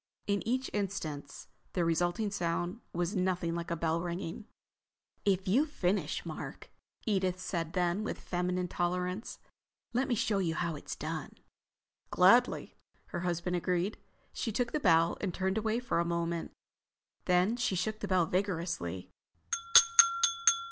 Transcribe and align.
In 0.25 0.41
each 0.47 0.71
instance 0.73 1.47
the 1.73 1.85
resulting 1.85 2.31
sound 2.31 2.79
was 2.91 3.15
nothing 3.15 3.53
like 3.53 3.69
a 3.69 3.75
bell 3.75 4.01
ringing. 4.01 4.45
"If 5.25 5.47
you've 5.47 5.69
finished, 5.69 6.25
Mark," 6.25 6.71
Edith 7.05 7.39
said 7.39 7.73
then, 7.73 8.03
with 8.03 8.17
feminine 8.19 8.67
tolerance, 8.67 9.37
"let 9.93 10.07
me 10.07 10.15
show 10.15 10.39
you 10.39 10.55
how 10.55 10.75
it's 10.75 10.95
done." 10.95 11.35
"Gladly," 12.09 12.73
her 13.09 13.19
husband 13.19 13.55
agreed. 13.57 13.99
She 14.33 14.51
took 14.51 14.71
the 14.71 14.79
bell 14.79 15.19
and 15.21 15.31
turned 15.35 15.59
away 15.59 15.79
for 15.79 15.99
a 15.99 16.03
moment. 16.03 16.49
Then 17.25 17.55
she 17.55 17.75
shook 17.75 17.99
the 17.99 18.07
bell 18.07 18.25
vigorously. 18.25 19.11